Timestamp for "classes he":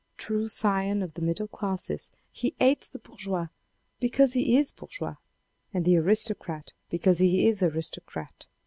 1.47-2.55